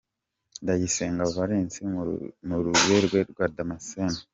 Ndayisenga 0.61 1.31
Valens 1.35 1.75
na 2.47 2.55
Ruberwa 2.63 3.19
Jean 3.35 3.51
Damascene 3.57 4.19